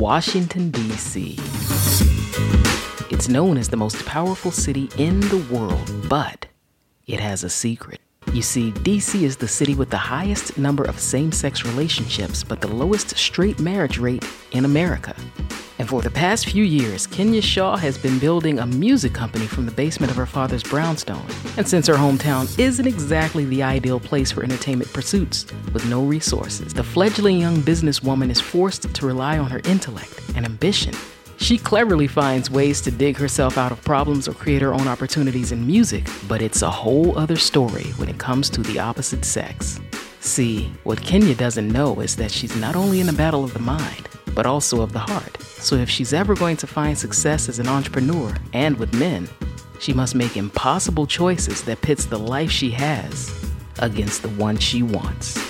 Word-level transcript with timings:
Washington, 0.00 0.70
D.C. 0.70 1.36
It's 3.10 3.28
known 3.28 3.58
as 3.58 3.68
the 3.68 3.76
most 3.76 4.06
powerful 4.06 4.50
city 4.50 4.88
in 4.96 5.20
the 5.20 5.46
world, 5.52 6.08
but 6.08 6.46
it 7.06 7.20
has 7.20 7.44
a 7.44 7.50
secret. 7.50 8.00
You 8.32 8.40
see, 8.40 8.72
DC 8.72 9.20
is 9.20 9.36
the 9.36 9.46
city 9.46 9.74
with 9.74 9.90
the 9.90 9.98
highest 9.98 10.56
number 10.56 10.84
of 10.84 10.98
same 10.98 11.32
sex 11.32 11.66
relationships, 11.66 12.42
but 12.42 12.62
the 12.62 12.68
lowest 12.68 13.14
straight 13.18 13.60
marriage 13.60 13.98
rate 13.98 14.24
in 14.52 14.64
America. 14.64 15.14
And 15.80 15.88
for 15.88 16.02
the 16.02 16.10
past 16.10 16.44
few 16.44 16.62
years, 16.62 17.06
Kenya 17.06 17.40
Shaw 17.40 17.74
has 17.78 17.96
been 17.96 18.18
building 18.18 18.58
a 18.58 18.66
music 18.66 19.14
company 19.14 19.46
from 19.46 19.64
the 19.64 19.72
basement 19.72 20.10
of 20.10 20.16
her 20.18 20.26
father's 20.26 20.62
brownstone. 20.62 21.24
And 21.56 21.66
since 21.66 21.86
her 21.86 21.94
hometown 21.94 22.58
isn't 22.58 22.86
exactly 22.86 23.46
the 23.46 23.62
ideal 23.62 23.98
place 23.98 24.30
for 24.30 24.42
entertainment 24.42 24.92
pursuits, 24.92 25.46
with 25.72 25.88
no 25.88 26.04
resources, 26.04 26.74
the 26.74 26.84
fledgling 26.84 27.38
young 27.38 27.56
businesswoman 27.62 28.28
is 28.28 28.38
forced 28.38 28.92
to 28.92 29.06
rely 29.06 29.38
on 29.38 29.50
her 29.50 29.62
intellect 29.64 30.20
and 30.36 30.44
ambition 30.44 30.94
she 31.38 31.56
cleverly 31.56 32.06
finds 32.06 32.50
ways 32.50 32.82
to 32.82 32.90
dig 32.90 33.16
herself 33.16 33.56
out 33.56 33.72
of 33.72 33.82
problems 33.82 34.28
or 34.28 34.34
create 34.34 34.60
her 34.60 34.74
own 34.74 34.86
opportunities 34.86 35.52
in 35.52 35.66
music, 35.66 36.06
but 36.28 36.42
it's 36.42 36.60
a 36.60 36.70
whole 36.70 37.18
other 37.18 37.36
story 37.36 37.84
when 37.96 38.10
it 38.10 38.18
comes 38.18 38.50
to 38.50 38.60
the 38.60 38.78
opposite 38.78 39.24
sex. 39.24 39.80
See, 40.20 40.70
what 40.84 41.00
Kenya 41.00 41.34
doesn't 41.34 41.72
know 41.72 42.00
is 42.00 42.14
that 42.16 42.30
she's 42.30 42.54
not 42.56 42.76
only 42.76 43.00
in 43.00 43.08
a 43.08 43.14
battle 43.14 43.42
of 43.42 43.54
the 43.54 43.58
mind, 43.58 44.06
but 44.34 44.44
also 44.44 44.82
of 44.82 44.92
the 44.92 44.98
heart. 44.98 45.38
So 45.60 45.76
if 45.76 45.90
she's 45.90 46.12
ever 46.12 46.34
going 46.34 46.56
to 46.58 46.66
find 46.66 46.96
success 46.96 47.48
as 47.48 47.58
an 47.58 47.68
entrepreneur 47.68 48.34
and 48.52 48.78
with 48.78 48.94
men, 48.94 49.28
she 49.78 49.92
must 49.92 50.14
make 50.14 50.36
impossible 50.36 51.06
choices 51.06 51.62
that 51.62 51.82
pits 51.82 52.06
the 52.06 52.18
life 52.18 52.50
she 52.50 52.70
has 52.70 53.52
against 53.78 54.22
the 54.22 54.28
one 54.30 54.56
she 54.56 54.82
wants. 54.82 55.49